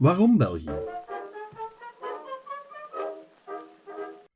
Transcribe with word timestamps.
Waarom 0.00 0.36
België? 0.36 0.78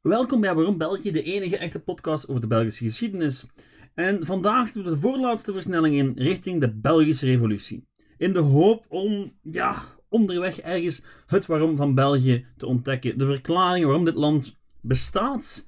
Welkom 0.00 0.40
bij 0.40 0.54
Waarom 0.54 0.78
België, 0.78 1.12
de 1.12 1.22
enige 1.22 1.56
echte 1.56 1.78
podcast 1.78 2.28
over 2.28 2.40
de 2.40 2.46
Belgische 2.46 2.84
geschiedenis. 2.84 3.46
En 3.94 4.26
vandaag 4.26 4.68
zitten 4.68 4.84
we 4.84 4.90
de 4.90 5.02
voorlaatste 5.02 5.52
versnelling 5.52 5.94
in 5.94 6.12
richting 6.16 6.60
de 6.60 6.74
Belgische 6.74 7.26
Revolutie. 7.26 7.86
In 8.18 8.32
de 8.32 8.38
hoop 8.38 8.84
om, 8.88 9.32
ja, 9.42 9.82
onderweg 10.08 10.60
ergens 10.60 11.04
het 11.26 11.46
waarom 11.46 11.76
van 11.76 11.94
België 11.94 12.46
te 12.56 12.66
ontdekken. 12.66 13.18
De 13.18 13.26
verklaring 13.26 13.84
waarom 13.84 14.04
dit 14.04 14.14
land 14.14 14.58
bestaat 14.80 15.66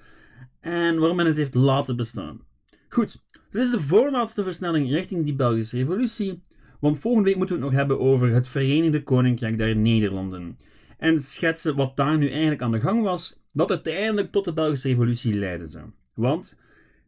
en 0.61 0.99
waarom 0.99 1.17
men 1.17 1.27
het 1.27 1.37
heeft 1.37 1.55
laten 1.55 1.97
bestaan. 1.97 2.41
Goed, 2.89 3.25
dit 3.51 3.63
is 3.63 3.71
de 3.71 3.81
voorlaatste 3.81 4.43
versnelling 4.43 4.91
richting 4.91 5.25
die 5.25 5.35
Belgische 5.35 5.77
Revolutie. 5.77 6.43
Want 6.87 6.99
volgende 6.99 7.29
week 7.29 7.39
moeten 7.39 7.57
we 7.57 7.63
het 7.63 7.71
nog 7.71 7.81
hebben 7.81 8.01
over 8.01 8.31
het 8.31 8.49
Verenigde 8.49 9.03
Koninkrijk 9.03 9.59
der 9.59 9.77
Nederlanden. 9.77 10.59
En 10.99 11.21
schetsen 11.21 11.77
wat 11.77 11.97
daar 11.97 12.19
nu 12.19 12.31
eigenlijk 12.31 12.63
aan 12.63 12.71
de 12.71 12.81
gang 12.81 13.03
was, 13.03 13.43
dat 13.53 13.71
uiteindelijk 13.71 14.33
tot 14.33 14.45
de 14.45 14.53
Belgische 14.53 14.89
Revolutie 14.89 15.35
leidde 15.35 15.67
zou. 15.67 15.85
Want, 16.15 16.57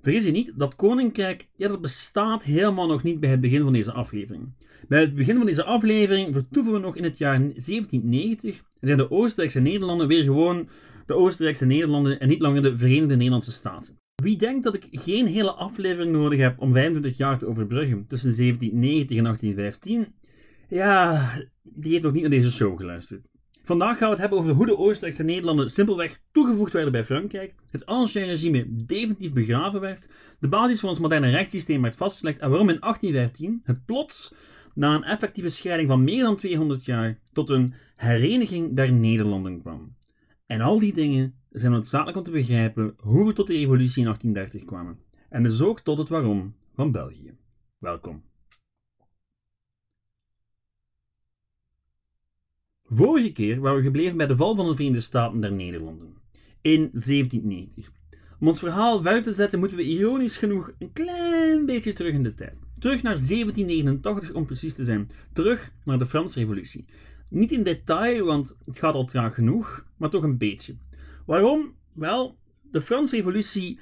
vergis 0.03 0.25
je 0.25 0.31
niet, 0.31 0.53
dat 0.57 0.77
koninkrijk, 0.77 1.49
ja, 1.57 1.69
dat 1.69 1.81
bestaat 1.81 2.43
helemaal 2.43 2.87
nog 2.87 3.03
niet 3.03 3.21
bij 3.21 3.31
het 3.31 3.41
begin 3.41 3.63
van 3.63 3.73
deze 3.73 3.93
aflevering. 3.93 4.53
Bij 4.89 5.01
het 5.01 5.15
begin 5.15 5.37
van 5.37 5.47
deze 5.47 5.65
aflevering 5.65 6.33
vertoeven 6.33 6.73
we 6.73 6.79
nog 6.79 6.97
in 6.97 7.05
het 7.05 7.19
jaar 7.19 7.39
1790 7.39 8.57
en 8.57 8.87
zijn 8.87 8.99
de 8.99 9.11
Oostenrijkse 9.11 9.61
Nederlanden 9.61 10.09
weer 10.09 10.23
gewoon 10.23 10.69
de 11.07 11.15
Oostenrijkse 11.15 11.67
Nederlanden 11.67 12.21
en 12.21 12.29
niet 12.29 12.41
langer 12.41 12.63
de 12.63 12.77
Verenigde 12.77 13.17
Nederlandse 13.17 13.53
Staten. 13.53 13.99
Wie 14.23 14.37
denkt 14.37 14.65
dat 14.65 14.75
ik 14.75 14.87
geen 14.91 15.27
hele 15.27 15.53
aflevering 15.53 16.13
nodig 16.13 16.39
heb 16.39 16.61
om 16.61 16.73
25 16.73 17.17
jaar 17.17 17.39
te 17.39 17.47
overbruggen 17.47 18.07
tussen 18.07 18.37
1790 18.37 19.17
en 19.17 19.25
1815? 19.25 20.15
Ja, 20.69 21.31
die 21.63 21.91
heeft 21.91 22.03
nog 22.03 22.13
niet 22.13 22.23
naar 22.23 22.31
deze 22.31 22.51
show 22.51 22.77
geluisterd. 22.77 23.27
Vandaag 23.63 23.99
gaan 23.99 24.07
we 24.07 24.13
het 24.13 24.21
hebben 24.21 24.39
over 24.39 24.53
hoe 24.53 24.67
de 24.67 24.79
Oostenrijkse 24.79 25.23
Nederlanden 25.23 25.71
simpelweg 25.71 26.21
toegevoegd 26.33 26.73
werden 26.73 26.93
bij 26.93 27.05
Frankrijk, 27.05 27.55
het 27.71 27.87
Ancien 27.87 28.25
regime 28.25 28.85
definitief 28.87 29.33
begraven 29.33 29.81
werd, 29.81 30.09
de 30.41 30.49
basis 30.49 30.81
van 30.81 30.89
ons 30.89 30.99
moderne 30.99 31.31
rechtssysteem 31.31 31.83
werd 31.83 31.97
vastgelegd 31.97 32.39
en 32.39 32.51
waarom 32.51 32.69
in 32.69 32.81
1815 32.81 33.61
het 33.65 33.85
plots, 33.85 34.35
na 34.75 34.95
een 34.95 35.05
effectieve 35.05 35.49
scheiding 35.49 35.89
van 35.89 36.05
meer 36.05 36.23
dan 36.23 36.37
200 36.37 36.85
jaar, 36.85 37.19
tot 37.33 37.51
een 37.51 37.75
hereniging 37.97 38.77
der 38.77 38.93
Nederlanden 38.93 39.61
kwam. 39.61 39.97
En 40.49 40.61
al 40.61 40.79
die 40.79 40.93
dingen 40.93 41.35
zijn 41.51 41.73
noodzakelijk 41.73 42.17
om 42.17 42.25
te 42.25 42.31
begrijpen 42.31 42.95
hoe 42.99 43.27
we 43.27 43.33
tot 43.33 43.47
de 43.47 43.53
revolutie 43.53 43.99
in 43.99 44.05
1830 44.05 44.65
kwamen. 44.65 44.99
En 45.29 45.43
dus 45.43 45.63
ook 45.63 45.81
tot 45.81 45.99
het 45.99 46.09
waarom 46.09 46.55
van 46.75 46.93
België. 46.93 47.37
Welkom. 47.79 48.23
Vorige 52.85 53.33
keer 53.33 53.61
waren 53.61 53.79
we 53.79 53.85
gebleven 53.85 54.17
bij 54.17 54.27
de 54.27 54.37
val 54.37 54.57
van 54.57 54.69
de 54.69 54.75
Verenigde 54.75 55.01
Staten 55.01 55.41
der 55.41 55.53
Nederlanden. 55.53 56.17
In 56.61 56.81
1790. 56.93 57.93
Om 58.41 58.49
ons 58.49 58.59
verhaal 58.59 59.03
verder 59.03 59.23
te 59.23 59.33
zetten 59.33 59.59
moeten 59.59 59.77
we 59.77 59.85
ironisch 59.85 60.37
genoeg 60.37 60.73
een 60.79 60.93
klein 60.93 61.67
beetje 61.67 61.93
terug 61.93 62.13
in 62.13 62.23
de 62.23 62.35
tijd. 62.35 62.59
Terug 62.79 63.03
naar 63.03 63.17
1789 63.17 64.33
om 64.33 64.47
precies 64.47 64.75
te 64.75 64.85
zijn. 64.85 65.11
Terug 65.33 65.73
naar 65.85 65.99
de 65.99 66.07
Franse 66.07 66.39
Revolutie. 66.39 66.85
Niet 67.29 67.53
in 67.53 67.63
detail, 67.63 68.25
want 68.25 68.55
het 68.65 68.79
gaat 68.79 68.95
al 68.95 69.05
traag 69.05 69.35
genoeg, 69.35 69.87
maar 69.97 70.11
toch 70.11 70.23
een 70.23 70.39
beetje. 70.39 70.77
Waarom? 71.27 71.75
Wel, 71.93 72.39
de 72.63 72.81
Franse 72.81 73.17
Revolutie 73.17 73.79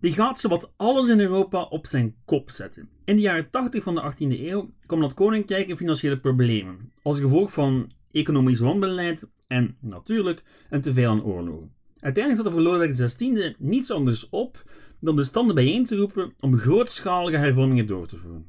die 0.00 0.12
gaat 0.12 0.42
wat 0.42 0.72
alles 0.76 1.08
in 1.08 1.20
Europa 1.20 1.62
op 1.62 1.86
zijn 1.86 2.14
kop 2.24 2.50
zetten. 2.50 2.88
In 3.04 3.16
de 3.16 3.22
jaren 3.22 3.50
80 3.50 3.82
van 3.82 3.94
de 3.94 4.12
18e 4.12 4.40
eeuw 4.40 4.70
kwam 4.86 5.00
dat 5.00 5.14
koninkrijk 5.14 5.68
in 5.68 5.76
financiële 5.76 6.18
problemen, 6.18 6.92
als 7.02 7.20
gevolg 7.20 7.52
van 7.52 7.92
economisch 8.10 8.60
wanbeleid 8.60 9.26
en 9.46 9.76
natuurlijk 9.80 10.42
een 10.70 10.80
teveel 10.80 11.10
aan 11.10 11.24
oorlogen. 11.24 11.72
Uiteindelijk 11.98 12.44
zat 12.44 12.52
voor 12.52 12.62
Lodewijk 12.62 12.92
XVI 12.92 13.54
niets 13.58 13.90
anders 13.90 14.28
op 14.28 14.64
dan 15.00 15.16
de 15.16 15.24
standen 15.24 15.54
bijeen 15.54 15.84
te 15.84 15.96
roepen 15.96 16.32
om 16.40 16.56
grootschalige 16.56 17.36
hervormingen 17.36 17.86
door 17.86 18.06
te 18.06 18.16
voeren. 18.16 18.46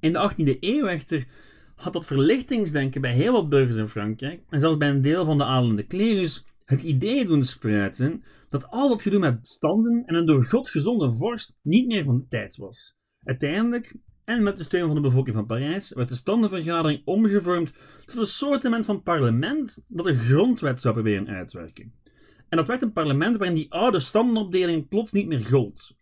In 0.00 0.12
de 0.12 0.30
18e 0.32 0.58
eeuw 0.60 0.86
echter 0.86 1.26
had 1.78 1.92
dat 1.92 2.06
verlichtingsdenken 2.06 3.00
bij 3.00 3.12
heel 3.12 3.32
wat 3.32 3.48
burgers 3.48 3.76
in 3.76 3.88
Frankrijk 3.88 4.42
en 4.48 4.60
zelfs 4.60 4.76
bij 4.76 4.88
een 4.88 5.02
deel 5.02 5.24
van 5.24 5.38
de 5.38 5.44
adelende 5.44 5.86
klerus 5.86 6.44
het 6.64 6.82
idee 6.82 7.24
doen 7.24 7.44
spruiten 7.44 8.24
dat 8.48 8.70
al 8.70 8.88
dat 8.88 9.02
gedoe 9.02 9.18
met 9.18 9.48
standen 9.48 10.02
en 10.06 10.14
een 10.14 10.26
door 10.26 10.44
God 10.44 10.70
gezonde 10.70 11.12
vorst 11.12 11.58
niet 11.62 11.86
meer 11.86 12.04
van 12.04 12.18
de 12.18 12.26
tijd 12.28 12.56
was. 12.56 12.96
Uiteindelijk, 13.24 13.96
en 14.24 14.42
met 14.42 14.56
de 14.56 14.62
steun 14.62 14.86
van 14.86 14.94
de 14.94 15.00
bevolking 15.00 15.36
van 15.36 15.46
Parijs, 15.46 15.92
werd 15.92 16.08
de 16.08 16.14
standenvergadering 16.14 17.02
omgevormd 17.04 17.72
tot 18.04 18.16
een 18.16 18.26
soortement 18.26 18.84
van 18.84 19.02
parlement 19.02 19.84
dat 19.88 20.06
de 20.06 20.14
grondwet 20.14 20.80
zou 20.80 20.94
proberen 20.94 21.28
uitwerken. 21.28 21.92
En 22.48 22.56
dat 22.56 22.66
werd 22.66 22.82
een 22.82 22.92
parlement 22.92 23.36
waarin 23.36 23.56
die 23.56 23.72
oude 23.72 24.00
standenopdeling 24.00 24.88
plots 24.88 25.12
niet 25.12 25.26
meer 25.26 25.44
gold. 25.44 25.96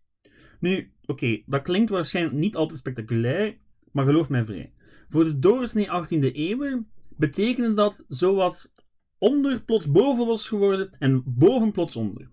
Nu, 0.61 0.93
oké, 1.05 1.43
dat 1.47 1.63
klinkt 1.63 1.91
waarschijnlijk 1.91 2.37
niet 2.37 2.57
altijd 2.57 2.79
spectaculair, 2.79 3.57
maar 3.93 4.05
geloof 4.05 4.29
mij 4.29 4.45
vrij. 4.45 4.73
Voor 5.09 5.25
de 5.25 5.39
doorsnee 5.39 5.87
18e 5.87 6.35
eeuw 6.37 6.85
betekende 7.17 7.75
dat 7.75 8.05
zowat 8.09 8.73
onder 9.19 9.63
plots 9.63 9.91
boven 9.91 10.27
was 10.27 10.49
geworden 10.49 10.91
en 10.99 11.23
boven 11.27 11.73
plots 11.73 11.97
onder. 11.97 12.31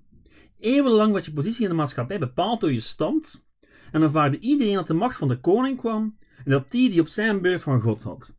Eeuwenlang 0.60 1.14
werd 1.14 1.26
je 1.26 1.34
positie 1.34 1.64
in 1.64 1.70
de 1.70 1.76
maatschappij 1.76 2.20
bepaald 2.20 2.62
door 2.62 2.72
je 2.72 2.80
stand 2.80 3.46
en 3.92 4.02
ervaarde 4.02 4.40
iedereen 4.40 4.74
dat 4.74 4.88
de 4.88 4.94
macht 4.94 5.18
van 5.18 5.28
de 5.28 5.40
koning 5.40 5.78
kwam 5.78 6.18
en 6.46 6.52
dat 6.52 6.72
die 6.72 6.90
die 6.90 7.00
op 7.00 7.08
zijn 7.08 7.42
beurt 7.42 7.62
van 7.62 7.82
God 7.82 8.02
had. 8.02 8.36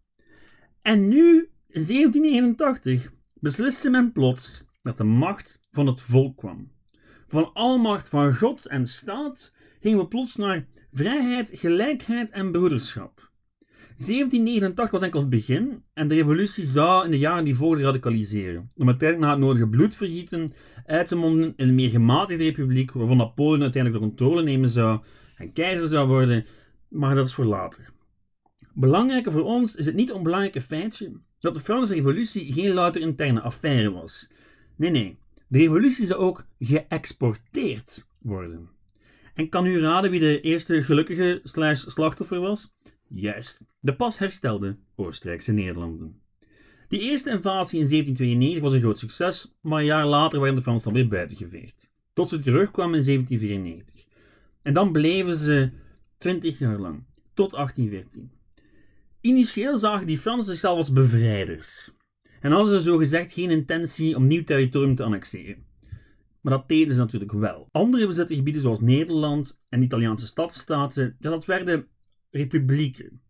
En 0.83 1.09
nu, 1.09 1.51
in 1.69 1.87
1781, 1.87 3.13
besliste 3.35 3.91
men 3.91 4.13
plots 4.13 4.65
dat 4.83 4.97
de 4.97 5.05
macht 5.05 5.61
van 5.71 5.87
het 5.87 6.01
volk 6.01 6.37
kwam. 6.37 6.73
Van 7.27 7.53
almacht 7.53 8.09
van 8.09 8.35
God 8.35 8.67
en 8.67 8.87
staat 8.87 9.53
gingen 9.81 9.99
we 9.99 10.07
plots 10.07 10.37
naar 10.37 10.67
vrijheid, 10.93 11.51
gelijkheid 11.53 12.31
en 12.31 12.53
broederschap. 12.53 13.33
1789 13.97 14.91
was 14.91 15.03
enkel 15.03 15.21
het 15.21 15.29
begin 15.29 15.83
en 15.93 16.09
de 16.09 16.15
revolutie 16.15 16.65
zou 16.65 17.05
in 17.05 17.11
de 17.11 17.19
jaren 17.19 17.45
die 17.45 17.55
volgden 17.55 17.85
radicaliseren. 17.85 18.71
Om 18.77 18.87
uiteindelijk 18.89 19.29
na 19.29 19.37
het 19.37 19.45
nodige 19.45 19.69
bloedvergieten 19.69 20.53
uit 20.87 21.09
te 21.09 21.17
monden 21.17 21.55
in 21.57 21.69
een 21.69 21.75
meer 21.75 21.91
gematigde 21.91 22.45
republiek, 22.45 22.93
waarvan 22.93 23.17
Napoleon 23.17 23.63
uiteindelijk 23.63 24.03
de 24.03 24.09
controle 24.09 24.43
nemen 24.43 24.71
zou 24.71 25.01
en 25.37 25.53
keizer 25.53 25.89
zou 25.89 26.09
worden, 26.09 26.47
maar 26.89 27.15
dat 27.15 27.27
is 27.27 27.35
voor 27.35 27.45
later. 27.45 27.93
Belangrijker 28.73 29.33
voor 29.33 29.45
ons 29.45 29.75
is 29.75 29.87
het 29.87 29.95
niet 29.95 30.13
onbelangrijke 30.13 30.61
feitje 30.61 31.13
dat 31.39 31.55
de 31.55 31.61
Franse 31.61 31.95
revolutie 31.95 32.53
geen 32.53 32.73
louter 32.73 33.01
interne 33.01 33.41
affaire 33.41 33.91
was. 33.93 34.31
Nee, 34.77 34.91
nee, 34.91 35.19
de 35.49 35.59
revolutie 35.59 36.07
zou 36.07 36.21
ook 36.21 36.47
geëxporteerd 36.59 38.07
worden. 38.19 38.69
En 39.35 39.49
kan 39.49 39.67
u 39.67 39.81
raden 39.81 40.11
wie 40.11 40.21
de 40.21 40.41
eerste 40.41 40.83
gelukkige 40.83 41.41
slash 41.43 41.85
slachtoffer 41.87 42.41
was? 42.41 42.73
Juist, 43.09 43.61
de 43.81 43.95
pas 43.95 44.19
herstelde 44.19 44.77
Oostenrijkse 44.95 45.53
Nederlanden. 45.53 46.21
Die 46.89 47.01
eerste 47.01 47.31
invasie 47.31 47.81
in 47.81 47.89
1792 47.89 48.63
was 48.63 48.73
een 48.73 48.81
groot 48.81 48.99
succes, 48.99 49.59
maar 49.61 49.79
een 49.79 49.85
jaar 49.85 50.07
later 50.07 50.39
werden 50.39 50.57
de 50.57 50.63
Fransen 50.63 50.89
alweer 50.89 51.09
buitengeveegd. 51.09 51.91
Tot 52.13 52.29
ze 52.29 52.41
terugkwamen 52.41 52.99
in 52.99 53.05
1794. 53.05 54.07
En 54.63 54.75
dan 54.75 54.93
bleven 54.93 55.37
ze 55.37 55.71
20 56.19 56.59
jaar 56.59 56.79
lang, 56.79 57.05
tot 57.35 57.51
1814. 57.51 58.31
Initieel 59.21 59.79
zagen 59.79 60.07
die 60.07 60.19
Fransen 60.19 60.45
zichzelf 60.45 60.77
als 60.77 60.93
bevrijders 60.93 61.93
en 62.45 62.53
hadden 62.53 62.75
ze 62.75 62.81
zogezegd 62.81 63.33
geen 63.33 63.51
intentie 63.51 64.17
om 64.17 64.27
nieuw 64.27 64.45
territorium 64.45 64.95
te 64.95 65.03
annexeren. 65.03 65.65
Maar 66.41 66.53
dat 66.53 66.69
deden 66.69 66.95
ze 66.95 67.01
natuurlijk 67.01 67.33
wel. 67.33 67.69
Andere 67.73 68.07
bezette 68.07 68.35
gebieden 68.35 68.63
zoals 68.63 68.81
Nederland 68.81 69.59
en 69.69 69.83
Italiaanse 69.83 70.27
stadstaten, 70.27 71.17
dat 71.19 71.45
werden 71.45 71.87
republieken. 72.35 73.21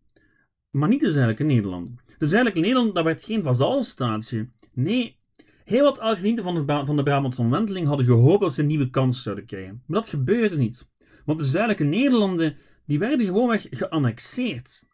Maar 0.69 0.89
niet 0.89 0.99
de 0.99 1.11
Zuidelijke 1.11 1.43
Nederlanden. 1.43 1.99
De 2.17 2.27
Zuidelijke 2.27 2.59
Nederlanden, 2.59 2.93
dat 2.93 3.03
werd 3.03 3.23
geen 3.23 3.43
vazalstaatje. 3.43 4.49
Nee, 4.73 5.19
heel 5.63 5.83
wat 5.83 5.99
oud 5.99 6.17
van 6.17 6.35
de, 6.35 6.83
van 6.85 6.95
de 6.95 7.03
Brabantse 7.03 7.41
omwenteling 7.41 7.87
hadden 7.87 8.05
gehoopt 8.05 8.41
dat 8.41 8.53
ze 8.53 8.61
een 8.61 8.67
nieuwe 8.67 8.89
kans 8.89 9.23
zouden 9.23 9.45
krijgen. 9.45 9.83
Maar 9.87 9.99
dat 9.99 10.09
gebeurde 10.09 10.57
niet. 10.57 10.87
Want 11.25 11.39
de 11.39 11.45
Zuidelijke 11.45 11.83
Nederlanden, 11.83 12.57
die 12.85 12.99
werden 12.99 13.25
gewoonweg 13.25 13.67
geannexeerd. 13.69 14.87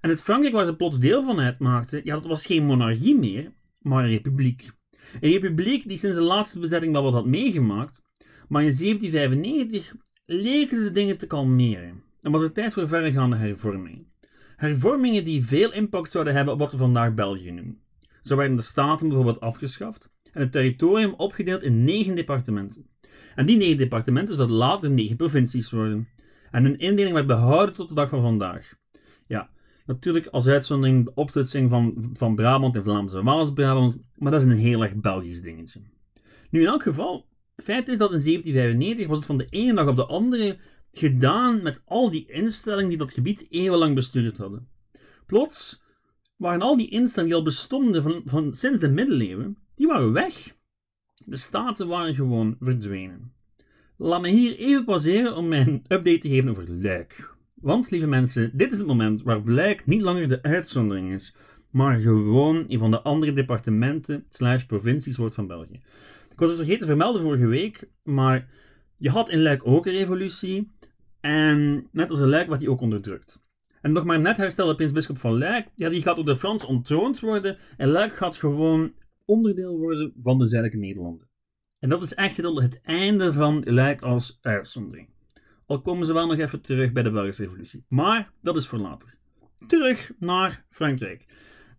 En 0.00 0.10
het 0.10 0.20
Frankrijk 0.20 0.54
waar 0.54 0.66
ze 0.66 0.76
plots 0.76 0.98
deel 0.98 1.24
van 1.24 1.40
uitmaakten, 1.40 2.00
ja, 2.04 2.14
dat 2.14 2.26
was 2.26 2.46
geen 2.46 2.64
monarchie 2.64 3.18
meer, 3.18 3.52
maar 3.80 4.04
een 4.04 4.10
republiek. 4.10 4.70
Een 5.20 5.30
republiek 5.30 5.88
die 5.88 5.98
sinds 5.98 6.16
de 6.16 6.22
laatste 6.22 6.58
bezetting 6.58 6.92
wel 6.92 7.02
wat 7.02 7.12
had 7.12 7.26
meegemaakt, 7.26 8.02
maar 8.48 8.62
in 8.62 8.76
1795 8.78 9.94
leken 10.26 10.84
de 10.84 10.90
dingen 10.90 11.18
te 11.18 11.26
kalmeren 11.26 12.06
en 12.22 12.30
was 12.30 12.42
het 12.42 12.54
tijd 12.54 12.72
voor 12.72 12.88
verregaande 12.88 13.36
hervormingen. 13.36 14.06
Hervormingen 14.56 15.24
die 15.24 15.44
veel 15.44 15.72
impact 15.72 16.12
zouden 16.12 16.34
hebben 16.34 16.54
op 16.54 16.60
wat 16.60 16.70
we 16.70 16.76
vandaag 16.76 17.14
België 17.14 17.50
noemen. 17.50 17.80
Zo 18.22 18.36
werden 18.36 18.56
de 18.56 18.62
staten 18.62 19.06
bijvoorbeeld 19.06 19.40
afgeschaft 19.40 20.10
en 20.32 20.40
het 20.40 20.52
territorium 20.52 21.14
opgedeeld 21.16 21.62
in 21.62 21.84
negen 21.84 22.14
departementen. 22.14 22.86
En 23.34 23.46
die 23.46 23.56
negen 23.56 23.76
departementen 23.76 24.34
zouden 24.34 24.56
later 24.56 24.90
negen 24.90 25.16
provincies 25.16 25.70
worden. 25.70 26.08
En 26.50 26.64
hun 26.64 26.78
indeling 26.78 27.14
werd 27.14 27.26
behouden 27.26 27.74
tot 27.74 27.88
de 27.88 27.94
dag 27.94 28.08
van 28.08 28.22
vandaag. 28.22 28.74
Ja, 29.26 29.50
Natuurlijk 29.88 30.26
als 30.26 30.46
uitzondering 30.46 31.04
de 31.04 31.14
opsplitsing 31.14 31.70
van, 31.70 32.10
van 32.12 32.34
Brabant 32.34 32.74
en 32.74 32.82
Vlaamse 32.82 33.22
Waals-Brabant, 33.22 33.98
maar 34.14 34.32
dat 34.32 34.40
is 34.40 34.46
een 34.46 34.56
heel 34.56 34.82
erg 34.82 34.94
Belgisch 34.94 35.42
dingetje. 35.42 35.80
Nu 36.50 36.60
in 36.60 36.66
elk 36.66 36.82
geval, 36.82 37.26
feit 37.56 37.88
is 37.88 37.98
dat 37.98 38.12
in 38.12 38.20
1795 38.24 39.06
was 39.06 39.16
het 39.16 39.26
van 39.26 39.38
de 39.38 39.46
ene 39.50 39.74
dag 39.74 39.86
op 39.86 39.96
de 39.96 40.06
andere 40.06 40.58
gedaan 40.92 41.62
met 41.62 41.82
al 41.84 42.10
die 42.10 42.26
instellingen 42.26 42.88
die 42.88 42.98
dat 42.98 43.12
gebied 43.12 43.46
eeuwenlang 43.50 43.94
bestuurd 43.94 44.36
hadden. 44.36 44.68
Plots 45.26 45.82
waren 46.36 46.62
al 46.62 46.76
die 46.76 46.88
instellingen 46.88 47.34
die 47.34 47.38
al 47.38 47.42
bestonden 47.42 48.02
van, 48.02 48.22
van 48.24 48.54
sinds 48.54 48.78
de 48.78 48.88
middeleeuwen, 48.88 49.58
die 49.74 49.86
waren 49.86 50.12
weg. 50.12 50.56
De 51.24 51.36
staten 51.36 51.88
waren 51.88 52.14
gewoon 52.14 52.56
verdwenen. 52.60 53.32
Laat 53.96 54.20
me 54.20 54.28
hier 54.28 54.56
even 54.56 54.84
pauzeren 54.84 55.36
om 55.36 55.48
mijn 55.48 55.82
update 55.88 56.18
te 56.18 56.28
geven 56.28 56.50
over 56.50 56.70
Luik. 56.70 57.36
Want, 57.54 57.90
lieve 57.90 58.06
mensen, 58.06 58.50
dit 58.54 58.72
is 58.72 58.78
het 58.78 58.86
moment 58.86 59.22
waar 59.22 59.40
Luik 59.44 59.86
niet 59.86 60.00
langer 60.00 60.28
de 60.28 60.42
uitzondering 60.42 61.12
is, 61.12 61.34
maar 61.70 61.98
gewoon 61.98 62.64
een 62.68 62.78
van 62.78 62.90
de 62.90 63.02
andere 63.02 63.32
departementen 63.32 64.24
slash 64.30 64.64
provincies 64.64 65.16
wordt 65.16 65.34
van 65.34 65.46
België. 65.46 65.80
Ik 66.30 66.38
was 66.38 66.48
het 66.48 66.58
vergeten 66.58 66.80
te 66.80 66.86
vermelden 66.86 67.22
vorige 67.22 67.46
week, 67.46 67.88
maar 68.02 68.48
je 68.96 69.10
had 69.10 69.30
in 69.30 69.42
Luik 69.42 69.66
ook 69.66 69.86
een 69.86 69.92
revolutie. 69.92 70.70
En 71.20 71.88
net 71.92 72.10
als 72.10 72.20
in 72.20 72.28
Luik 72.28 72.48
werd 72.48 72.60
die 72.60 72.70
ook 72.70 72.80
onderdrukt. 72.80 73.40
En 73.80 73.92
nog 73.92 74.04
maar 74.04 74.20
net 74.20 74.36
herstelde 74.36 74.74
prins 74.74 74.92
Bisschop 74.92 75.18
van 75.18 75.38
Luik, 75.38 75.68
ja, 75.74 75.88
die 75.88 76.02
gaat 76.02 76.16
door 76.16 76.24
de 76.24 76.36
Frans 76.36 76.64
ontroond 76.64 77.20
worden. 77.20 77.58
En 77.76 77.88
Luik 77.88 78.16
gaat 78.16 78.36
gewoon 78.36 78.92
onderdeel 79.24 79.78
worden 79.78 80.12
van 80.22 80.38
de 80.38 80.46
Zuidelijke 80.46 80.86
Nederlanden. 80.86 81.28
En 81.78 81.88
dat 81.88 82.02
is 82.02 82.14
echt 82.14 82.36
het 82.36 82.80
einde 82.82 83.32
van 83.32 83.62
Luik 83.64 84.02
als 84.02 84.38
uitzondering. 84.40 85.08
Al 85.66 85.80
komen 85.80 86.06
ze 86.06 86.12
wel 86.12 86.26
nog 86.26 86.38
even 86.38 86.60
terug 86.60 86.92
bij 86.92 87.02
de 87.02 87.10
Belgische 87.10 87.42
Revolutie. 87.42 87.84
Maar 87.88 88.32
dat 88.42 88.56
is 88.56 88.66
voor 88.66 88.78
later. 88.78 89.14
Terug 89.66 90.12
naar 90.18 90.64
Frankrijk. 90.70 91.26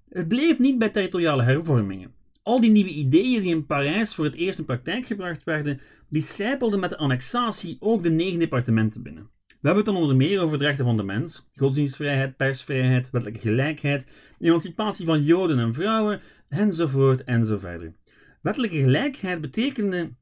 Het 0.10 0.28
bleef 0.28 0.60
niet 0.60 0.78
bij 0.78 0.90
territoriale 0.90 1.44
hervormingen. 1.44 2.14
Al 2.44 2.62
die 2.62 2.72
nieuwe 2.72 2.90
ideeën 2.90 3.42
die 3.42 3.56
in 3.56 3.66
Parijs 3.66 4.16
voor 4.16 4.26
het 4.26 4.36
eerst 4.36 4.60
in 4.60 4.66
praktijk 4.66 5.06
gebracht 5.06 5.44
werden, 5.44 5.82
die 6.10 6.22
sijpelden 6.22 6.80
met 6.80 6.90
de 6.90 6.98
annexatie 6.98 7.78
ook 7.80 8.04
de 8.04 8.10
negen 8.10 8.40
departementen 8.40 9.04
binnen. 9.04 9.30
We 9.48 9.68
hebben 9.68 9.84
het 9.86 9.94
dan 9.94 10.04
onder 10.04 10.16
meer 10.16 10.40
over 10.40 10.58
de 10.58 10.64
rechten 10.64 10.86
van 10.86 10.98
de 10.98 11.04
mens, 11.04 11.50
godsdienstvrijheid, 11.56 12.38
persvrijheid, 12.38 13.10
wettelijke 13.10 13.40
gelijkheid, 13.40 14.08
emancipatie 14.40 15.06
van 15.06 15.24
joden 15.24 15.60
en 15.60 15.74
vrouwen, 15.74 16.22
enzovoort 16.48 17.24
enzoverder. 17.24 17.94
Wettelijke 18.42 18.80
gelijkheid 18.82 19.42
betekende 19.42 20.16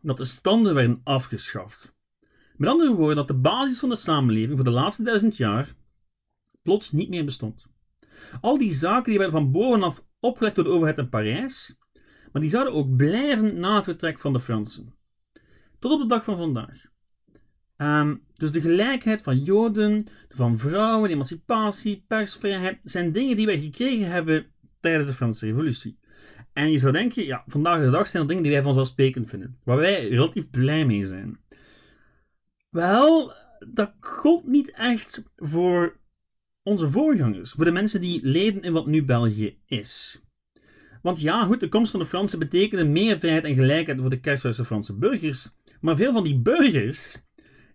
dat 0.00 0.16
de 0.16 0.24
standen 0.24 0.74
werden 0.74 1.00
afgeschaft. 1.04 1.94
Met 2.56 2.70
andere 2.70 2.94
woorden, 2.94 3.16
dat 3.16 3.28
de 3.28 3.34
basis 3.34 3.78
van 3.78 3.88
de 3.88 3.96
samenleving 3.96 4.54
voor 4.54 4.64
de 4.64 4.70
laatste 4.70 5.02
duizend 5.02 5.36
jaar 5.36 5.74
plots 6.62 6.92
niet 6.92 7.08
meer 7.08 7.24
bestond. 7.24 7.66
Al 8.40 8.58
die 8.58 8.72
zaken 8.72 9.10
die 9.10 9.18
werden 9.18 9.40
van 9.40 9.52
bovenaf 9.52 10.04
opgelegd 10.26 10.54
door 10.54 10.64
de 10.64 10.70
overheid 10.70 10.98
in 10.98 11.08
Parijs, 11.08 11.78
maar 12.32 12.42
die 12.42 12.50
zouden 12.50 12.74
ook 12.74 12.96
blijven 12.96 13.58
na 13.58 13.74
het 13.74 13.84
vertrek 13.84 14.18
van 14.18 14.32
de 14.32 14.40
Fransen. 14.40 14.94
Tot 15.78 15.92
op 15.92 16.00
de 16.00 16.06
dag 16.06 16.24
van 16.24 16.36
vandaag. 16.36 16.84
Um, 17.76 18.22
dus 18.34 18.52
de 18.52 18.60
gelijkheid 18.60 19.22
van 19.22 19.38
Joden, 19.38 20.06
van 20.28 20.58
vrouwen, 20.58 21.10
emancipatie, 21.10 22.04
persvrijheid 22.06 22.78
zijn 22.84 23.12
dingen 23.12 23.36
die 23.36 23.46
wij 23.46 23.58
gekregen 23.58 24.10
hebben 24.10 24.46
tijdens 24.80 25.06
de 25.06 25.14
Franse 25.14 25.46
Revolutie. 25.46 25.98
En 26.52 26.70
je 26.70 26.78
zou 26.78 26.92
denken, 26.92 27.24
ja, 27.24 27.42
vandaag 27.46 27.80
de 27.80 27.90
dag 27.90 28.06
zijn 28.06 28.22
er 28.22 28.28
dingen 28.28 28.42
die 28.42 28.52
wij 28.52 28.62
vanzelfsprekend 28.62 29.28
vinden, 29.28 29.58
waar 29.64 29.76
wij 29.76 30.08
relatief 30.08 30.50
blij 30.50 30.86
mee 30.86 31.04
zijn. 31.04 31.40
Wel, 32.70 33.32
dat 33.68 33.92
gold 34.00 34.46
niet 34.46 34.70
echt 34.70 35.24
voor 35.36 35.96
onze 36.66 36.90
voorgangers, 36.90 37.50
voor 37.50 37.64
de 37.64 37.70
mensen 37.70 38.00
die 38.00 38.20
leden 38.22 38.62
in 38.62 38.72
wat 38.72 38.86
nu 38.86 39.04
België 39.04 39.58
is. 39.66 40.20
Want 41.02 41.20
ja, 41.20 41.44
goed, 41.44 41.60
de 41.60 41.68
komst 41.68 41.90
van 41.90 42.00
de 42.00 42.06
Fransen 42.06 42.38
betekende 42.38 42.84
meer 42.84 43.18
vrijheid 43.18 43.44
en 43.44 43.54
gelijkheid 43.54 44.00
voor 44.00 44.10
de 44.10 44.20
kerstverse 44.20 44.64
Franse 44.64 44.94
burgers, 44.94 45.50
maar 45.80 45.96
veel 45.96 46.12
van 46.12 46.24
die 46.24 46.38
burgers, 46.38 47.22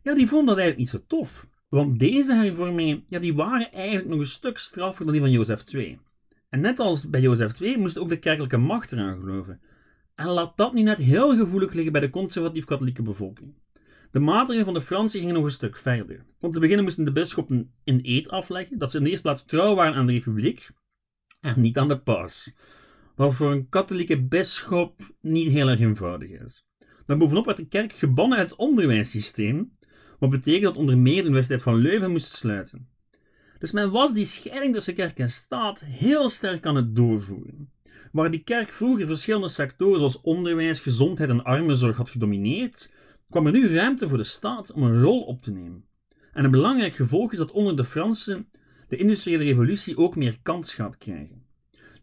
ja, 0.04 0.14
die 0.14 0.28
vonden 0.28 0.48
dat 0.48 0.58
eigenlijk 0.58 0.78
niet 0.78 1.02
zo 1.02 1.08
tof. 1.08 1.48
Want 1.70 2.00
deze 2.00 2.34
hervormingen, 2.34 3.04
ja, 3.08 3.20
die 3.20 3.34
waren 3.34 3.72
eigenlijk 3.72 4.08
nog 4.10 4.20
een 4.20 4.26
stuk 4.26 4.58
straffer 4.58 5.04
dan 5.06 5.14
die 5.14 5.22
van 5.22 5.32
Jozef 5.32 5.74
II. 5.74 6.00
En 6.50 6.62
net 6.62 6.80
als 6.80 7.10
bij 7.10 7.22
Jozef 7.22 7.60
II 7.60 7.78
moest 7.78 7.98
ook 7.98 8.10
de 8.10 8.20
kerkelijke 8.20 8.58
macht 8.58 8.92
eraan 8.92 9.20
geloven. 9.20 9.62
En 10.16 10.28
laat 10.28 10.58
dat 10.58 10.74
niet 10.74 10.86
net 10.86 10.98
heel 10.98 11.38
gevoelig 11.38 11.74
liggen 11.74 11.92
bij 11.92 12.02
de 12.02 12.10
conservatief-katholieke 12.10 13.02
bevolking. 13.02 13.54
De 14.12 14.20
maatregelen 14.20 14.66
van 14.66 14.74
de 14.74 14.82
Fransen 14.82 15.20
gingen 15.20 15.36
nog 15.36 15.44
een 15.44 15.52
stuk 15.52 15.78
verder. 15.78 16.26
Om 16.40 16.52
te 16.52 16.60
beginnen 16.60 16.84
moesten 16.84 17.06
de 17.06 17.12
bisschoppen 17.12 17.74
een 17.84 18.00
eed 18.04 18.30
afleggen 18.30 18.78
dat 18.78 18.92
ze 18.92 18.98
in 18.98 19.04
de 19.04 19.10
eerste 19.10 19.26
plaats 19.26 19.46
trouw 19.46 19.76
waren 19.76 19.94
aan 19.94 20.06
de 20.06 20.12
republiek 20.12 20.70
en 21.40 21.62
niet 21.62 21.78
aan 21.78 21.88
de 21.88 22.00
paus. 22.00 22.56
Wat 23.16 23.34
voor 23.34 23.52
een 23.52 23.70
katholieke 23.70 24.22
bisschop 24.22 25.14
niet 25.22 25.52
heel 25.52 25.68
erg 25.68 25.80
eenvoudig 25.80 26.30
is. 26.30 26.66
Dan 27.06 27.18
bovenop 27.18 27.46
werd 27.46 27.58
de 27.58 27.68
kerk 27.68 27.94
gebannen 27.94 28.38
uit 28.38 28.50
het 28.50 28.60
onderwijssysteem, 28.60 29.78
wat 30.20 30.30
betekent 30.30 30.64
dat 30.64 30.76
onder 30.76 30.98
meer 30.98 31.22
de 31.22 31.28
Universiteit 31.28 31.62
van 31.62 31.76
Leuven 31.76 32.12
moest 32.12 32.34
sluiten. 32.34 32.88
Dus 33.60 33.72
men 33.72 33.92
was 33.92 34.14
die 34.14 34.26
scheiding 34.26 34.74
tussen 34.74 34.94
kerk 34.94 35.20
en 35.20 35.32
staat 35.32 35.80
heel 35.80 36.30
sterk 36.30 36.66
aan 36.66 36.76
het 36.76 36.96
doorvoeren. 36.96 37.72
Waar 38.12 38.32
die 38.32 38.44
kerk 38.44 38.70
vroeger 38.70 39.08
verschillende 39.08 39.48
sectoren 39.48 39.98
zoals 39.98 40.22
onderwijs, 40.22 40.80
gezondheid 40.80 41.30
en 41.30 41.44
armenzorg 41.44 41.98
had 41.98 42.10
gedomineerd, 42.10 42.90
kwam 43.32 43.46
er 43.46 43.52
nu 43.52 43.76
ruimte 43.76 44.08
voor 44.08 44.18
de 44.18 44.24
staat 44.24 44.72
om 44.72 44.84
een 44.84 45.02
rol 45.02 45.22
op 45.22 45.42
te 45.42 45.52
nemen. 45.52 45.86
En 46.34 46.44
een 46.44 46.52
belangrijk 46.52 46.96
gevolg 46.96 47.32
is 47.32 47.38
dat 47.38 47.52
onder 47.52 47.76
de 47.76 47.86
Fransen 47.86 48.50
de 48.88 48.98
industriële 48.98 49.44
revolutie 49.44 49.98
ook 49.98 50.16
meer 50.16 50.38
kans 50.42 50.74
gaat 50.74 50.98
krijgen. 50.98 51.46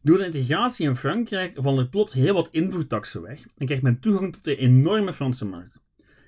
Door 0.02 0.18
de 0.18 0.24
integratie 0.24 0.88
in 0.88 0.96
Frankrijk 0.96 1.58
vallen 1.60 1.84
er 1.84 1.88
plots 1.88 2.12
heel 2.12 2.34
wat 2.34 2.48
invoertaksen 2.50 3.22
weg 3.22 3.46
en 3.56 3.66
krijgt 3.66 3.82
men 3.82 4.00
toegang 4.00 4.32
tot 4.32 4.44
de 4.44 4.56
enorme 4.56 5.12
Franse 5.12 5.44
markt. 5.44 5.80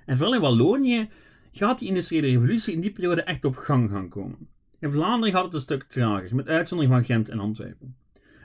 En 0.07 0.17
vooral 0.17 0.35
in 0.35 0.41
Wallonië 0.41 1.09
gaat 1.53 1.79
die 1.79 1.89
industriële 1.89 2.27
revolutie 2.27 2.75
in 2.75 2.81
die 2.81 2.93
periode 2.93 3.23
echt 3.23 3.45
op 3.45 3.57
gang 3.57 3.91
gaan 3.91 4.09
komen. 4.09 4.49
In 4.81 4.91
Vlaanderen 4.91 5.35
gaat 5.35 5.45
het 5.45 5.55
een 5.55 5.61
stuk 5.61 5.83
trager, 5.83 6.35
met 6.35 6.49
uitzondering 6.49 6.95
van 6.95 7.05
Gent 7.05 7.29
en 7.29 7.39
Antwerpen. 7.39 7.97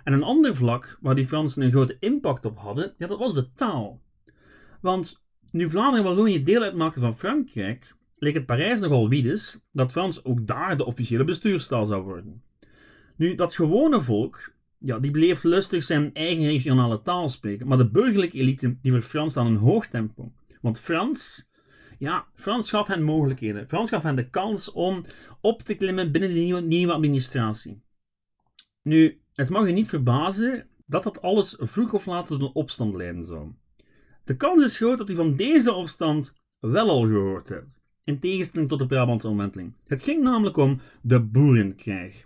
En 0.03 0.13
een 0.13 0.23
ander 0.23 0.55
vlak 0.55 0.97
waar 1.01 1.15
die 1.15 1.27
Fransen 1.27 1.61
een 1.61 1.71
grote 1.71 1.97
impact 1.99 2.45
op 2.45 2.57
hadden, 2.57 2.93
dat 2.97 3.19
was 3.19 3.33
de 3.33 3.51
taal. 3.51 4.01
Want 4.81 5.24
nu 5.55 5.69
Vlaanderen 5.69 6.05
en 6.05 6.15
Wallonië 6.15 6.43
deel 6.43 6.61
uitmaakten 6.61 7.01
van 7.01 7.17
Frankrijk, 7.17 7.95
leek 8.17 8.33
het 8.33 8.45
Parijs 8.45 8.79
nogal 8.79 9.09
wiedes 9.09 9.59
dat 9.71 9.91
Frans 9.91 10.23
ook 10.23 10.47
daar 10.47 10.77
de 10.77 10.85
officiële 10.85 11.23
bestuurstaal 11.23 11.85
zou 11.85 12.03
worden. 12.03 12.43
Nu, 13.15 13.35
dat 13.35 13.55
gewone 13.55 14.01
volk, 14.01 14.53
ja, 14.77 14.99
die 14.99 15.11
bleef 15.11 15.43
lustig 15.43 15.83
zijn 15.83 16.13
eigen 16.13 16.45
regionale 16.45 17.01
taal 17.01 17.29
spreken, 17.29 17.67
maar 17.67 17.77
de 17.77 17.89
burgerlijke 17.89 18.37
elite 18.37 18.77
die 18.81 18.91
verfranste 18.91 19.39
aan 19.39 19.45
een 19.45 19.55
hoog 19.55 19.87
tempo. 19.87 20.31
Want 20.61 20.79
Frans, 20.79 21.49
ja, 21.99 22.25
Frans 22.33 22.69
gaf 22.69 22.87
hen 22.87 23.03
mogelijkheden. 23.03 23.67
Frans 23.67 23.89
gaf 23.89 24.03
hen 24.03 24.15
de 24.15 24.29
kans 24.29 24.71
om 24.71 25.05
op 25.41 25.61
te 25.61 25.73
klimmen 25.73 26.11
binnen 26.11 26.33
de 26.33 26.39
nieuwe, 26.39 26.61
nieuwe 26.61 26.93
administratie. 26.93 27.81
Nu, 28.81 29.21
het 29.33 29.49
mag 29.49 29.65
je 29.65 29.73
niet 29.73 29.89
verbazen 29.89 30.67
dat 30.85 31.03
dat 31.03 31.21
alles 31.21 31.55
vroeg 31.57 31.93
of 31.93 32.05
laat 32.05 32.25
tot 32.27 32.41
een 32.41 32.53
opstand 32.53 32.95
leiden 32.95 33.23
zou. 33.23 33.51
De 34.25 34.35
kans 34.35 34.63
is 34.63 34.77
groot 34.77 34.97
dat 34.97 35.09
u 35.09 35.15
van 35.15 35.35
deze 35.35 35.73
opstand 35.73 36.33
wel 36.59 36.89
al 36.89 37.01
gehoord 37.01 37.49
hebt, 37.49 37.79
in 38.03 38.19
tegenstelling 38.19 38.69
tot 38.69 38.79
de 38.79 38.85
Brabantse 38.85 39.27
omwenteling. 39.27 39.73
Het 39.87 40.03
ging 40.03 40.23
namelijk 40.23 40.57
om 40.57 40.79
de 41.01 41.21
Boerenkrijg. 41.21 42.25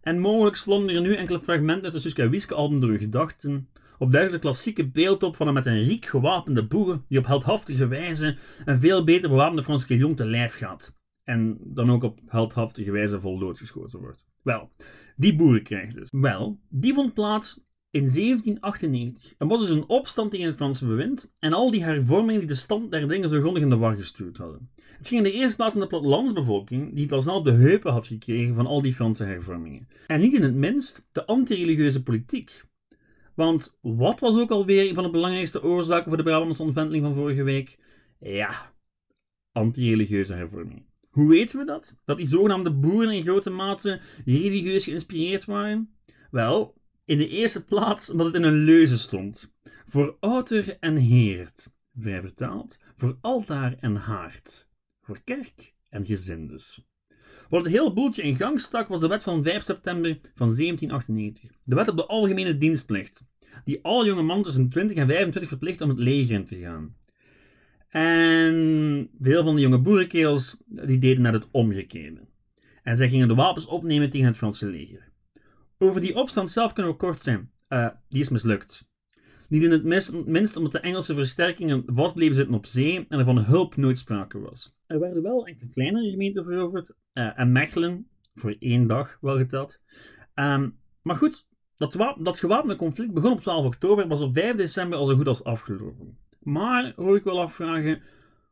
En 0.00 0.18
mogelijk 0.18 0.56
vlonden 0.56 0.94
er 0.94 1.00
nu 1.00 1.14
enkele 1.14 1.40
fragmenten 1.40 1.92
uit 1.92 2.16
de 2.16 2.28
Wiske 2.28 2.54
album 2.54 2.80
door 2.80 2.90
uw 2.90 2.98
gedachten, 2.98 3.68
op 3.98 4.12
de 4.12 4.38
klassieke 4.38 4.88
beeld 4.88 5.22
op 5.22 5.36
van 5.36 5.48
een 5.48 5.54
met 5.54 5.66
een 5.66 5.82
riek 5.82 6.04
gewapende 6.04 6.66
boer 6.66 7.02
die 7.08 7.18
op 7.18 7.26
heldhaftige 7.26 7.86
wijze 7.86 8.36
een 8.64 8.80
veel 8.80 9.04
beter 9.04 9.28
bewapende 9.28 9.62
Franse 9.62 9.96
jong 9.96 10.16
te 10.16 10.24
lijf 10.24 10.54
gaat. 10.54 10.92
En 11.24 11.58
dan 11.60 11.90
ook 11.90 12.02
op 12.02 12.20
heldhaftige 12.26 12.90
wijze 12.90 13.20
vol 13.20 13.38
doodgeschoten 13.38 14.00
wordt. 14.00 14.26
Wel, 14.42 14.70
die 15.16 15.36
boerenkrijg 15.36 15.92
dus. 15.94 16.08
Wel, 16.10 16.60
die 16.68 16.94
vond 16.94 17.14
plaats 17.14 17.66
in 17.90 18.00
1798. 18.00 19.34
Er 19.38 19.46
was 19.46 19.60
dus 19.60 19.70
een 19.70 19.88
opstand 19.88 20.30
tegen 20.30 20.46
het 20.46 20.56
Franse 20.56 20.86
bewind 20.86 21.34
en 21.38 21.52
al 21.52 21.70
die 21.70 21.84
hervormingen 21.84 22.40
die 22.40 22.48
de 22.48 22.54
stand 22.54 22.90
der 22.90 23.08
dingen 23.08 23.28
zo 23.28 23.40
grondig 23.40 23.62
in 23.62 23.70
de 23.70 23.76
war 23.76 23.96
gestuurd 23.96 24.36
hadden. 24.36 24.70
Het 24.98 25.08
ging 25.08 25.26
in 25.26 25.32
de 25.32 25.38
eerste 25.38 25.56
plaats 25.56 25.74
om 25.74 25.80
de 25.80 25.86
plattelandsbevolking, 25.86 26.94
die 26.94 27.02
het 27.02 27.12
al 27.12 27.22
snel 27.22 27.36
op 27.36 27.44
de 27.44 27.52
heupen 27.52 27.92
had 27.92 28.06
gekregen 28.06 28.54
van 28.54 28.66
al 28.66 28.82
die 28.82 28.94
Franse 28.94 29.24
hervormingen. 29.24 29.88
En 30.06 30.20
niet 30.20 30.34
in 30.34 30.42
het 30.42 30.54
minst 30.54 31.06
de 31.12 31.26
antireligieuze 31.26 32.02
politiek. 32.02 32.64
Want 33.34 33.78
wat 33.80 34.20
was 34.20 34.40
ook 34.40 34.50
alweer 34.50 34.88
een 34.88 34.94
van 34.94 35.04
de 35.04 35.10
belangrijkste 35.10 35.62
oorzaken 35.62 36.08
voor 36.08 36.16
de 36.16 36.22
Brabantse 36.22 36.62
ontwenteling 36.62 37.04
van 37.04 37.14
vorige 37.14 37.42
week? 37.42 37.78
Ja, 38.20 38.72
antireligieuze 39.52 40.34
hervormingen. 40.34 40.86
Hoe 41.10 41.28
weten 41.28 41.58
we 41.58 41.64
dat? 41.64 42.00
Dat 42.04 42.16
die 42.16 42.26
zogenaamde 42.26 42.70
boeren 42.70 43.14
in 43.14 43.22
grote 43.22 43.50
mate 43.50 44.00
religieus 44.24 44.84
geïnspireerd 44.84 45.44
waren? 45.44 45.96
Wel, 46.30 46.77
in 47.08 47.18
de 47.18 47.28
eerste 47.28 47.64
plaats 47.64 48.10
omdat 48.10 48.26
het 48.26 48.34
in 48.34 48.42
een 48.42 48.64
leuze 48.64 48.98
stond. 48.98 49.50
Voor 49.86 50.16
outer 50.20 50.76
en 50.80 50.96
heert, 50.96 51.70
vrij 51.96 52.20
vertaald, 52.20 52.78
voor 52.96 53.18
altaar 53.20 53.76
en 53.80 53.94
haard, 53.94 54.68
voor 55.00 55.18
kerk 55.24 55.74
en 55.88 56.06
gezin 56.06 56.46
dus. 56.46 56.84
Wat 57.48 57.64
het 57.64 57.72
hele 57.72 57.92
boeltje 57.92 58.22
in 58.22 58.36
gang 58.36 58.60
stak 58.60 58.88
was 58.88 59.00
de 59.00 59.08
wet 59.08 59.22
van 59.22 59.42
5 59.42 59.62
september 59.62 60.18
van 60.34 60.56
1798. 60.56 61.50
De 61.64 61.74
wet 61.74 61.88
op 61.88 61.96
de 61.96 62.06
algemene 62.06 62.58
dienstplicht, 62.58 63.24
die 63.64 63.82
alle 63.82 64.06
jonge 64.06 64.22
mannen 64.22 64.44
tussen 64.44 64.68
20 64.68 64.96
en 64.96 65.06
25 65.06 65.50
verplicht 65.50 65.80
om 65.80 65.88
het 65.88 65.98
leger 65.98 66.34
in 66.34 66.46
te 66.46 66.56
gaan. 66.56 66.96
En 67.88 69.10
veel 69.20 69.44
van 69.44 69.54
de 69.54 69.60
jonge 69.60 69.78
boerenkerels 69.78 70.62
die 70.66 70.98
deden 70.98 71.22
net 71.22 71.32
het 71.32 71.48
omgekeerde. 71.50 72.20
En 72.82 72.96
zij 72.96 73.08
gingen 73.08 73.28
de 73.28 73.34
wapens 73.34 73.66
opnemen 73.66 74.10
tegen 74.10 74.26
het 74.26 74.36
Franse 74.36 74.66
leger. 74.66 75.08
Over 75.78 76.00
die 76.00 76.14
opstand 76.14 76.50
zelf 76.50 76.72
kunnen 76.72 76.92
we 76.92 76.98
kort 76.98 77.22
zijn. 77.22 77.50
Uh, 77.68 77.88
die 78.08 78.20
is 78.20 78.28
mislukt. 78.28 78.86
Niet 79.48 79.62
in 79.62 79.70
het 79.70 79.84
minst, 80.26 80.56
omdat 80.56 80.72
de 80.72 80.80
Engelse 80.80 81.14
versterkingen 81.14 81.82
vast 81.86 82.14
bleven 82.14 82.34
zitten 82.34 82.54
op 82.54 82.66
zee 82.66 83.06
en 83.08 83.18
er 83.18 83.24
van 83.24 83.44
hulp 83.44 83.76
nooit 83.76 83.98
sprake 83.98 84.40
was. 84.40 84.76
Er 84.86 85.00
werden 85.00 85.22
wel 85.22 85.46
enkele 85.46 85.70
kleinere 85.70 86.10
gemeenten 86.10 86.44
veroverd 86.44 86.96
uh, 87.12 87.38
en 87.38 87.52
Mechelen, 87.52 88.08
voor 88.34 88.56
één 88.58 88.86
dag 88.86 89.18
wel 89.20 89.36
geteld. 89.36 89.80
Um, 90.34 90.78
maar 91.02 91.16
goed, 91.16 91.46
dat, 91.76 91.92
dat 92.18 92.38
gewapende 92.38 92.76
conflict 92.76 93.12
begon 93.12 93.32
op 93.32 93.40
12 93.40 93.66
oktober, 93.66 94.08
was 94.08 94.20
op 94.20 94.34
5 94.34 94.56
december 94.56 94.98
al 94.98 95.06
zo 95.06 95.16
goed 95.16 95.26
als 95.26 95.44
afgelopen. 95.44 96.18
Maar, 96.38 96.92
hoor 96.96 97.16
ik 97.16 97.24
wel 97.24 97.40
afvragen, 97.40 98.02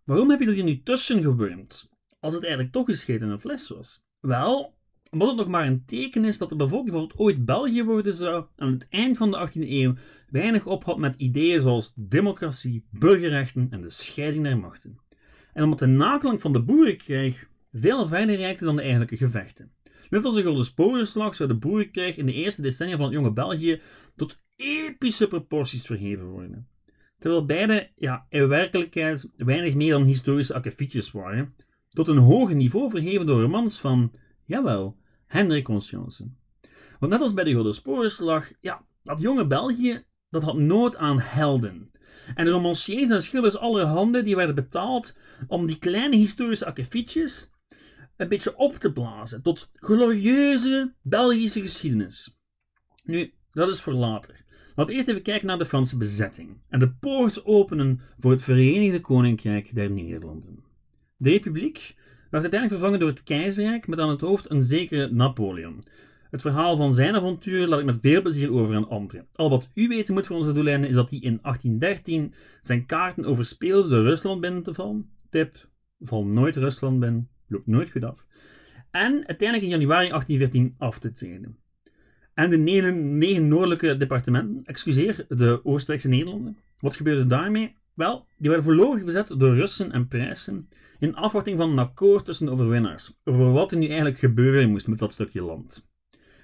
waarom 0.04 0.30
heb 0.30 0.40
je 0.40 0.46
er 0.46 0.62
nu 0.62 0.82
tussen 0.82 1.22
gewurmd, 1.22 1.90
als 2.20 2.34
het 2.34 2.42
eigenlijk 2.42 2.72
toch 2.72 2.86
gescheten 2.86 3.26
in 3.26 3.32
een 3.32 3.40
fles 3.40 3.68
was? 3.68 4.04
Wel, 4.20 4.75
omdat 5.10 5.28
het 5.28 5.36
nog 5.36 5.48
maar 5.48 5.66
een 5.66 5.84
teken 5.84 6.24
is 6.24 6.38
dat 6.38 6.48
de 6.48 6.56
bevolking 6.56 7.00
het 7.00 7.18
ooit 7.18 7.44
België 7.44 7.84
worden 7.84 8.14
zou 8.14 8.44
aan 8.56 8.72
het 8.72 8.86
eind 8.88 9.16
van 9.16 9.30
de 9.30 9.48
18e 9.48 9.68
eeuw 9.68 9.94
weinig 10.30 10.66
ophoudt 10.66 11.00
met 11.00 11.14
ideeën 11.14 11.60
zoals 11.60 11.92
democratie, 11.96 12.84
burgerrechten 12.90 13.66
en 13.70 13.80
de 13.80 13.90
scheiding 13.90 14.44
der 14.44 14.58
machten. 14.58 14.98
En 15.52 15.64
omdat 15.64 15.78
de 15.78 15.86
naklank 15.86 16.40
van 16.40 16.52
de 16.52 16.62
boerenkrijg 16.62 17.48
veel 17.72 18.08
verder 18.08 18.36
reikte 18.36 18.64
dan 18.64 18.76
de 18.76 18.82
eigenlijke 18.82 19.16
gevechten. 19.16 19.70
Net 20.10 20.24
als 20.24 20.34
de 20.34 20.42
Gulden 20.42 20.64
Sporenslag 20.64 21.34
zou 21.34 21.48
de 21.48 21.54
boerenkrijg 21.54 22.16
in 22.16 22.26
de 22.26 22.32
eerste 22.32 22.62
decennia 22.62 22.96
van 22.96 23.04
het 23.04 23.14
jonge 23.14 23.32
België 23.32 23.80
tot 24.16 24.42
epische 24.56 25.28
proporties 25.28 25.86
verheven 25.86 26.26
worden. 26.26 26.68
Terwijl 27.18 27.46
beide 27.46 27.90
ja, 27.96 28.26
in 28.28 28.48
werkelijkheid 28.48 29.28
weinig 29.36 29.74
meer 29.74 29.90
dan 29.90 30.04
historische 30.04 30.54
akkefietjes 30.54 31.10
waren, 31.10 31.54
tot 31.88 32.08
een 32.08 32.16
hoger 32.16 32.54
niveau 32.54 32.90
verheven 32.90 33.26
door 33.26 33.40
romans 33.40 33.80
van, 33.80 34.12
jawel, 34.46 34.96
Hendrik 35.26 35.64
Conscience. 35.64 36.30
Want 36.98 37.12
net 37.12 37.20
als 37.20 37.34
bij 37.34 37.44
de 37.44 37.50
Gouden 37.50 37.74
Sporenslag, 37.74 38.52
ja, 38.60 38.84
dat 39.02 39.20
jonge 39.20 39.46
België, 39.46 40.04
dat 40.30 40.42
had 40.42 40.56
nood 40.56 40.96
aan 40.96 41.20
helden. 41.20 41.90
En 42.34 42.44
de 42.44 42.50
romanciers 42.50 43.10
en 43.10 43.22
schilders 43.22 43.56
allerhande, 43.56 44.22
die 44.22 44.36
werden 44.36 44.54
betaald 44.54 45.16
om 45.46 45.66
die 45.66 45.78
kleine 45.78 46.16
historische 46.16 46.66
akkefietjes 46.66 47.50
een 48.16 48.28
beetje 48.28 48.56
op 48.56 48.74
te 48.74 48.92
blazen 48.92 49.42
tot 49.42 49.70
glorieuze 49.74 50.94
Belgische 51.02 51.60
geschiedenis. 51.60 52.38
Nu, 53.02 53.32
dat 53.52 53.70
is 53.70 53.80
voor 53.80 53.92
later. 53.92 54.44
Laten 54.74 54.92
we 54.92 54.98
eerst 54.98 55.08
even 55.08 55.22
kijken 55.22 55.46
naar 55.46 55.58
de 55.58 55.66
Franse 55.66 55.96
bezetting 55.96 56.60
en 56.68 56.78
de 56.78 56.90
poort 56.90 57.44
openen 57.44 58.00
voor 58.18 58.30
het 58.30 58.42
Verenigde 58.42 59.00
Koninkrijk 59.00 59.74
der 59.74 59.90
Nederlanden. 59.90 60.64
De 61.16 61.30
Republiek 61.30 61.96
werd 62.42 62.52
uiteindelijk 62.52 62.80
vervangen 62.80 62.98
door 62.98 63.08
het 63.08 63.22
keizerrijk 63.22 63.86
met 63.86 63.98
aan 63.98 64.08
het 64.08 64.20
hoofd 64.20 64.50
een 64.50 64.62
zekere 64.62 65.10
Napoleon. 65.10 65.84
Het 66.30 66.40
verhaal 66.40 66.76
van 66.76 66.94
zijn 66.94 67.14
avontuur 67.14 67.66
laat 67.66 67.78
ik 67.78 67.84
met 67.84 67.98
veel 68.00 68.22
plezier 68.22 68.52
over 68.52 68.74
aan 68.74 68.88
anderen. 68.88 69.26
Al 69.34 69.50
wat 69.50 69.68
u 69.74 69.88
weten 69.88 70.14
moet 70.14 70.26
voor 70.26 70.36
onze 70.36 70.52
doeleinden 70.52 70.88
is 70.88 70.94
dat 70.94 71.10
hij 71.10 71.18
in 71.18 71.38
1813 71.42 72.34
zijn 72.60 72.86
kaarten 72.86 73.24
overspeelde 73.24 73.88
door 73.88 74.02
Rusland 74.02 74.40
binnen 74.40 74.62
te 74.62 74.74
vallen. 74.74 75.10
Tip, 75.30 75.68
val 76.00 76.24
nooit 76.24 76.56
Rusland 76.56 77.00
binnen, 77.00 77.28
loopt 77.48 77.66
nooit 77.66 77.90
goed 77.90 78.04
af. 78.04 78.26
En 78.90 79.26
uiteindelijk 79.26 79.62
in 79.62 79.78
januari 79.78 80.08
1814 80.08 80.74
af 80.78 80.98
te 80.98 81.12
treden. 81.12 81.56
En 82.34 82.50
de 82.50 82.58
negen, 82.58 83.18
negen 83.18 83.48
noordelijke 83.48 83.96
departementen, 83.96 84.64
excuseer, 84.64 85.24
de 85.28 85.60
Oostenrijkse 85.64 86.08
Nederlanden. 86.08 86.56
Wat 86.78 86.96
gebeurde 86.96 87.26
daarmee? 87.26 87.76
Wel, 87.96 88.26
die 88.38 88.48
werden 88.48 88.64
voorlopig 88.64 89.04
bezet 89.04 89.28
door 89.38 89.54
Russen 89.54 89.92
en 89.92 90.08
Prijsen 90.08 90.68
in 90.98 91.14
afwachting 91.14 91.58
van 91.58 91.70
een 91.70 91.78
akkoord 91.78 92.24
tussen 92.24 92.46
de 92.46 92.52
overwinnaars 92.52 93.18
over 93.24 93.52
wat 93.52 93.72
er 93.72 93.78
nu 93.78 93.86
eigenlijk 93.86 94.18
gebeuren 94.18 94.70
moest 94.70 94.86
met 94.86 94.98
dat 94.98 95.12
stukje 95.12 95.42
land. 95.42 95.86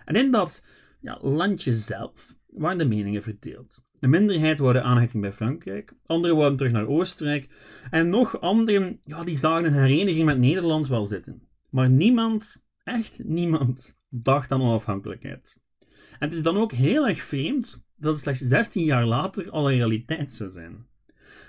En 0.04 0.16
in 0.16 0.30
dat 0.30 0.64
ja, 1.00 1.18
landje 1.21 1.73
zelf 1.73 2.35
waren 2.47 2.78
de 2.78 2.85
meningen 2.85 3.23
verdeeld. 3.23 3.82
De 3.99 4.06
minderheid 4.06 4.59
wou 4.59 4.73
de 4.73 4.82
aanhechting 4.82 5.23
bij 5.23 5.32
Frankrijk, 5.32 5.94
anderen 6.06 6.37
wouden 6.37 6.59
terug 6.59 6.73
naar 6.73 6.87
Oostenrijk 6.87 7.49
en 7.90 8.09
nog 8.09 8.40
anderen 8.40 9.00
ja, 9.04 9.23
die 9.23 9.37
zagen 9.37 9.64
een 9.64 9.85
hereniging 9.85 10.25
met 10.25 10.38
Nederland 10.38 10.88
wel 10.88 11.04
zitten. 11.04 11.42
Maar 11.71 11.90
niemand, 11.90 12.62
echt 12.85 13.25
niemand, 13.25 13.97
dacht 14.09 14.52
aan 14.52 14.62
onafhankelijkheid. 14.62 15.61
En 16.18 16.28
het 16.28 16.32
is 16.32 16.42
dan 16.42 16.56
ook 16.56 16.73
heel 16.73 17.09
erg 17.09 17.23
vreemd 17.23 17.85
dat 17.97 18.12
het 18.12 18.23
slechts 18.23 18.40
16 18.40 18.85
jaar 18.85 19.06
later 19.06 19.50
al 19.50 19.71
een 19.71 19.76
realiteit 19.76 20.32
zou 20.32 20.50
zijn. 20.50 20.90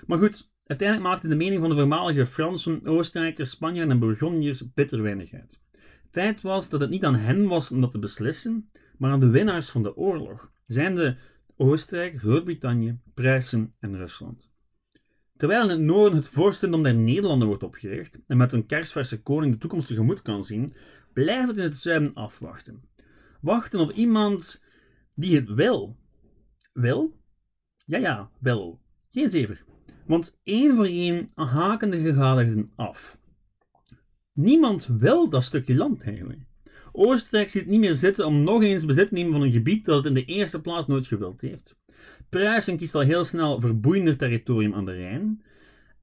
Maar 0.06 0.18
goed, 0.18 0.52
uiteindelijk 0.66 1.08
maakte 1.08 1.28
de 1.28 1.34
mening 1.34 1.60
van 1.60 1.70
de 1.70 1.76
voormalige 1.76 2.26
Fransen, 2.26 2.86
Oostenrijkers, 2.86 3.50
Spanjaarden 3.50 3.92
en 3.92 3.98
Bourgondiërs 3.98 4.72
bitter 4.72 5.02
weinig 5.02 5.32
uit. 5.32 5.58
Feit 6.10 6.40
was 6.40 6.68
dat 6.68 6.80
het 6.80 6.90
niet 6.90 7.04
aan 7.04 7.14
hen 7.14 7.48
was 7.48 7.70
om 7.70 7.80
dat 7.80 7.90
te 7.90 7.98
beslissen, 7.98 8.70
maar 8.98 9.10
aan 9.10 9.20
de 9.20 9.30
winnaars 9.30 9.70
van 9.70 9.82
de 9.82 9.96
oorlog, 9.96 10.50
zijnde 10.66 11.16
Oostenrijk, 11.56 12.18
Groot-Brittannië, 12.18 12.98
Pruisen 13.14 13.70
en 13.80 13.96
Rusland. 13.96 14.52
Terwijl 15.36 15.62
in 15.62 15.68
het 15.68 15.80
noorden 15.80 16.18
het 16.18 16.28
vorstendom 16.28 16.82
der 16.82 16.94
Nederlanden 16.94 17.48
wordt 17.48 17.62
opgericht 17.62 18.18
en 18.26 18.36
met 18.36 18.52
een 18.52 18.66
kerstverse 18.66 19.22
koning 19.22 19.52
de 19.52 19.58
toekomst 19.58 19.86
tegemoet 19.86 20.22
kan 20.22 20.44
zien, 20.44 20.74
blijft 21.12 21.48
het 21.48 21.56
in 21.56 21.62
het 21.62 21.78
zuiden 21.78 22.14
afwachten. 22.14 22.82
Wachten 23.40 23.80
op 23.80 23.92
iemand 23.92 24.62
die 25.14 25.36
het 25.36 25.48
wil. 25.48 25.96
Wil? 26.72 27.20
Ja, 27.84 27.98
ja, 27.98 28.30
wil. 28.38 28.80
Geen 29.08 29.28
zever. 29.28 29.64
Want 30.06 30.38
één 30.42 30.74
voor 30.74 30.86
één 30.86 31.30
haken 31.34 31.90
de 31.90 32.00
gegadigden 32.00 32.70
af. 32.76 33.18
Niemand 34.32 34.86
wil 34.86 35.28
dat 35.28 35.42
stukje 35.42 35.74
land 35.74 36.02
eigenlijk. 36.02 36.40
Oostenrijk 36.92 37.50
ziet 37.50 37.66
niet 37.66 37.80
meer 37.80 37.94
zitten 37.94 38.26
om 38.26 38.42
nog 38.42 38.62
eens 38.62 38.84
bezit 38.84 39.08
te 39.08 39.14
nemen 39.14 39.32
van 39.32 39.42
een 39.42 39.52
gebied 39.52 39.84
dat 39.84 39.96
het 39.96 40.06
in 40.06 40.14
de 40.14 40.24
eerste 40.24 40.60
plaats 40.60 40.86
nooit 40.86 41.06
gewild 41.06 41.40
heeft. 41.40 41.76
Pruisen 42.28 42.76
kiest 42.76 42.94
al 42.94 43.00
heel 43.00 43.24
snel 43.24 43.60
verboeiender 43.60 44.16
territorium 44.16 44.74
aan 44.74 44.84
de 44.84 44.92
Rijn. 44.92 45.42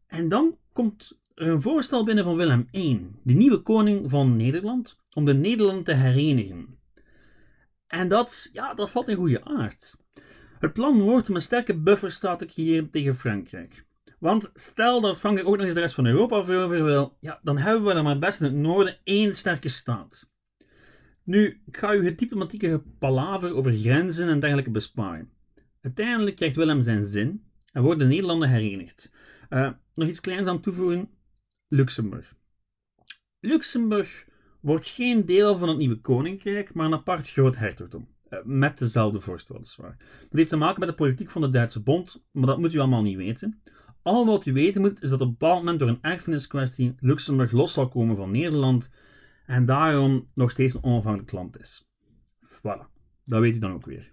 En 0.07 0.29
dan 0.29 0.57
komt 0.73 1.19
er 1.35 1.47
een 1.47 1.61
voorstel 1.61 2.05
binnen 2.05 2.23
van 2.23 2.35
Willem 2.35 2.67
I, 2.71 3.07
de 3.23 3.33
nieuwe 3.33 3.57
koning 3.57 4.09
van 4.09 4.37
Nederland, 4.37 4.97
om 5.13 5.25
de 5.25 5.33
Nederlanden 5.33 5.83
te 5.83 5.93
herenigen. 5.93 6.77
En 7.87 8.07
dat, 8.07 8.49
ja, 8.53 8.73
dat 8.73 8.91
valt 8.91 9.07
in 9.07 9.15
goede 9.15 9.43
aard. 9.43 9.97
Het 10.59 10.73
plan 10.73 11.01
wordt 11.01 11.29
om 11.29 11.35
een 11.35 11.41
sterke 11.41 11.77
bufferstaat 11.77 12.39
te 12.39 12.45
creëren 12.45 12.89
tegen 12.89 13.15
Frankrijk. 13.15 13.85
Want 14.21 14.51
stel 14.53 15.01
dat 15.01 15.19
Frankrijk 15.19 15.47
ook 15.47 15.57
nog 15.57 15.65
eens 15.65 15.73
de 15.73 15.79
rest 15.79 15.95
van 15.95 16.05
Europa 16.05 16.43
veroveren 16.43 16.85
wil, 16.85 17.17
ja, 17.19 17.39
dan 17.43 17.57
hebben 17.57 17.83
we 17.83 17.93
dan 17.93 18.03
maar 18.03 18.19
best 18.19 18.39
in 18.39 18.45
het 18.45 18.55
noorden 18.55 18.97
één 19.03 19.35
sterke 19.35 19.69
staat. 19.69 20.29
Nu, 21.23 21.61
ik 21.65 21.77
ga 21.77 21.93
u 21.93 22.05
het 22.05 22.17
diplomatieke 22.17 22.83
palaver 22.99 23.55
over 23.55 23.73
grenzen 23.73 24.29
en 24.29 24.39
dergelijke 24.39 24.71
besparen. 24.71 25.31
Uiteindelijk 25.81 26.35
krijgt 26.35 26.55
Willem 26.55 26.81
zijn 26.81 27.03
zin 27.03 27.43
en 27.71 27.83
worden 27.83 27.99
de 28.07 28.13
Nederlanden 28.13 28.49
herenigd. 28.49 29.11
Uh, 29.49 29.71
nog 29.95 30.07
iets 30.07 30.19
kleins 30.19 30.47
aan 30.47 30.61
toevoegen: 30.61 31.09
Luxemburg. 31.67 32.35
Luxemburg 33.39 34.25
wordt 34.59 34.87
geen 34.87 35.25
deel 35.25 35.57
van 35.57 35.69
het 35.69 35.77
nieuwe 35.77 36.01
koninkrijk, 36.01 36.73
maar 36.73 36.85
een 36.85 36.93
apart 36.93 37.29
groot 37.29 37.57
hertogdom. 37.57 38.07
Uh, 38.29 38.39
met 38.43 38.77
dezelfde 38.77 39.19
vorst 39.19 39.47
weliswaar. 39.47 39.97
Dat 40.19 40.37
heeft 40.37 40.49
te 40.49 40.55
maken 40.55 40.79
met 40.79 40.89
de 40.89 40.95
politiek 40.95 41.29
van 41.29 41.41
de 41.41 41.49
Duitse 41.49 41.81
Bond, 41.81 42.25
maar 42.31 42.47
dat 42.47 42.59
moet 42.59 42.73
u 42.73 42.79
allemaal 42.79 43.01
niet 43.01 43.17
weten. 43.17 43.61
Al 44.03 44.25
wat 44.25 44.45
u 44.45 44.53
weten 44.53 44.81
moet, 44.81 45.03
is 45.03 45.09
dat 45.09 45.21
op 45.21 45.27
een 45.27 45.35
bepaald 45.37 45.57
moment 45.57 45.79
door 45.79 45.87
een 45.87 46.01
erfeniskwestie 46.01 46.95
Luxemburg 46.99 47.51
los 47.51 47.73
zal 47.73 47.87
komen 47.87 48.15
van 48.15 48.31
Nederland 48.31 48.89
en 49.45 49.65
daarom 49.65 50.27
nog 50.33 50.51
steeds 50.51 50.73
een 50.73 50.83
onafhankelijk 50.83 51.31
land 51.31 51.59
is. 51.59 51.89
Voilà, 52.45 52.85
dat 53.23 53.39
weet 53.39 53.55
u 53.55 53.59
dan 53.59 53.73
ook 53.73 53.85
weer. 53.85 54.11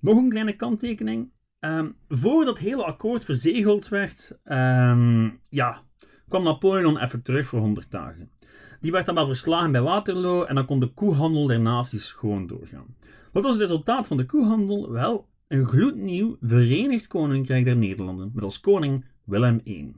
Nog 0.00 0.16
een 0.16 0.28
kleine 0.28 0.56
kanttekening. 0.56 1.32
Um, 1.60 1.96
voordat 2.08 2.58
het 2.58 2.66
hele 2.66 2.84
akkoord 2.84 3.24
verzegeld 3.24 3.88
werd, 3.88 4.38
um, 4.44 5.40
ja, 5.48 5.82
kwam 6.28 6.42
Napoleon 6.42 6.98
even 6.98 7.22
terug 7.22 7.46
voor 7.46 7.60
100 7.60 7.90
dagen. 7.90 8.30
Die 8.80 8.92
werd 8.92 9.06
dan 9.06 9.14
wel 9.14 9.26
verslagen 9.26 9.72
bij 9.72 9.82
Waterloo 9.82 10.44
en 10.44 10.54
dan 10.54 10.66
kon 10.66 10.80
de 10.80 10.92
koehandel 10.94 11.46
der 11.46 11.60
naties 11.60 12.10
gewoon 12.10 12.46
doorgaan. 12.46 12.96
Wat 13.32 13.42
was 13.42 13.52
het 13.52 13.60
resultaat 13.60 14.06
van 14.06 14.16
de 14.16 14.26
koehandel? 14.26 14.90
Wel, 14.90 15.28
een 15.48 15.66
gloednieuw 15.66 16.36
Verenigd 16.40 17.06
Koninkrijk 17.06 17.64
der 17.64 17.76
Nederlanden 17.76 18.30
met 18.34 18.44
als 18.44 18.60
koning 18.60 19.04
Willem 19.24 19.60
I. 19.64 19.92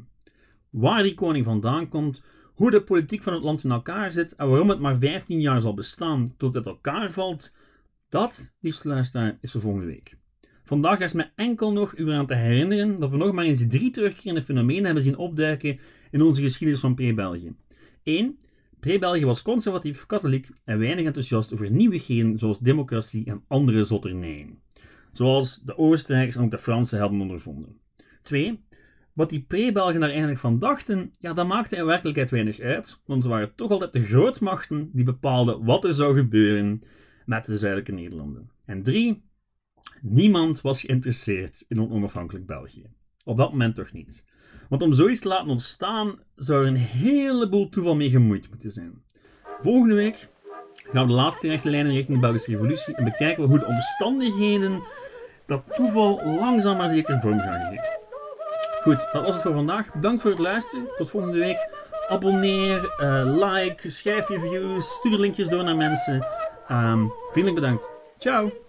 Waar 0.70 1.02
die 1.02 1.14
koning 1.14 1.44
vandaan 1.44 1.88
komt, 1.88 2.22
hoe 2.54 2.70
de 2.70 2.82
politiek 2.82 3.22
van 3.22 3.32
het 3.32 3.42
land 3.42 3.64
in 3.64 3.70
elkaar 3.70 4.10
zit 4.10 4.34
en 4.34 4.48
waarom 4.48 4.68
het 4.68 4.80
maar 4.80 4.98
15 4.98 5.40
jaar 5.40 5.60
zal 5.60 5.74
bestaan 5.74 6.34
tot 6.36 6.54
het 6.54 6.66
elkaar 6.66 7.12
valt, 7.12 7.52
dat, 8.08 8.52
liefste 8.60 8.88
luisteraar, 8.88 9.38
is 9.40 9.52
voor 9.52 9.60
volgende 9.60 9.86
week. 9.86 10.16
Vandaag 10.64 11.00
is 11.00 11.12
me 11.12 11.28
enkel 11.34 11.72
nog 11.72 11.96
u 11.96 12.10
aan 12.10 12.26
te 12.26 12.34
herinneren 12.34 13.00
dat 13.00 13.10
we 13.10 13.16
nog 13.16 13.32
maar 13.32 13.44
eens 13.44 13.66
drie 13.68 13.90
terugkerende 13.90 14.42
fenomenen 14.42 14.84
hebben 14.84 15.02
zien 15.02 15.16
opduiken 15.16 15.78
in 16.10 16.22
onze 16.22 16.42
geschiedenis 16.42 16.80
van 16.80 16.94
pre-België. 16.94 17.54
1. 18.02 18.38
Pre-België 18.80 19.24
was 19.24 19.42
conservatief, 19.42 20.06
katholiek 20.06 20.48
en 20.64 20.78
weinig 20.78 21.04
enthousiast 21.04 21.52
over 21.52 21.70
nieuwigheden 21.70 22.38
zoals 22.38 22.58
democratie 22.58 23.24
en 23.24 23.44
andere 23.48 23.84
zotternijen. 23.84 24.58
Zoals 25.12 25.62
de 25.62 25.78
Oostenrijkers 25.78 26.36
en 26.36 26.42
ook 26.42 26.50
de 26.50 26.58
Fransen 26.58 27.00
hadden 27.00 27.20
ondervonden. 27.20 27.80
2. 28.22 28.64
Wat 29.16 29.28
die 29.28 29.44
pre-Belgen 29.48 30.00
daar 30.00 30.08
eigenlijk 30.08 30.38
van 30.38 30.58
dachten, 30.58 31.12
ja, 31.20 31.32
dat 31.32 31.46
maakte 31.46 31.76
in 31.76 31.84
werkelijkheid 31.84 32.30
weinig 32.30 32.60
uit, 32.60 33.00
want 33.06 33.22
het 33.22 33.32
waren 33.32 33.54
toch 33.54 33.70
altijd 33.70 33.92
de 33.92 34.00
grootmachten 34.00 34.90
die 34.92 35.04
bepaalden 35.04 35.64
wat 35.64 35.84
er 35.84 35.94
zou 35.94 36.16
gebeuren 36.16 36.82
met 37.24 37.44
de 37.44 37.56
zuidelijke 37.58 37.92
Nederlanden. 37.92 38.50
En 38.64 38.82
3. 38.82 39.24
Niemand 40.00 40.60
was 40.60 40.80
geïnteresseerd 40.80 41.64
in 41.68 41.78
een 41.78 41.90
onafhankelijk 41.90 42.46
België. 42.46 42.86
Op 43.24 43.36
dat 43.36 43.50
moment 43.50 43.74
toch 43.74 43.92
niet. 43.92 44.24
Want 44.68 44.82
om 44.82 44.92
zoiets 44.92 45.20
te 45.20 45.28
laten 45.28 45.48
ontstaan, 45.48 46.18
zou 46.34 46.62
er 46.62 46.68
een 46.68 46.76
heleboel 46.76 47.68
toeval 47.68 47.96
mee 47.96 48.10
gemoeid 48.10 48.48
moeten 48.48 48.72
zijn. 48.72 49.02
Volgende 49.58 49.94
week 49.94 50.28
gaan 50.74 51.02
we 51.02 51.08
de 51.08 51.14
laatste 51.14 51.48
rechte 51.48 51.70
lijnen 51.70 51.92
richting 51.92 52.14
de 52.14 52.26
Belgische 52.26 52.50
Revolutie 52.50 52.94
en 52.94 53.04
bekijken 53.04 53.42
we 53.42 53.48
hoe 53.48 53.58
de 53.58 53.66
omstandigheden 53.66 54.82
dat 55.46 55.62
toeval 55.76 56.24
langzaam 56.24 56.76
maar 56.76 56.88
zeker 56.88 57.20
vorm 57.20 57.38
gaan 57.38 57.60
geven. 57.60 58.05
Goed, 58.86 59.08
dat 59.12 59.24
was 59.24 59.34
het 59.34 59.42
voor 59.42 59.52
vandaag. 59.52 59.92
Bedankt 59.92 60.22
voor 60.22 60.30
het 60.30 60.40
luisteren. 60.40 60.88
Tot 60.96 61.10
volgende 61.10 61.38
week. 61.38 61.68
Abonneer, 62.08 62.94
uh, 63.02 63.52
like, 63.52 63.90
schrijf 63.90 64.28
reviews, 64.28 64.94
stuur 64.94 65.18
linkjes 65.18 65.48
door 65.48 65.64
naar 65.64 65.76
mensen. 65.76 66.26
Um, 66.70 67.12
vriendelijk 67.30 67.60
bedankt. 67.60 67.88
Ciao! 68.18 68.65